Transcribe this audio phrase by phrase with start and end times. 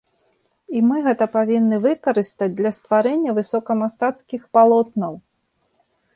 [0.77, 5.13] І мы гэта павінны выкарыстаць для стварэння высокамастацкіх палотнаў.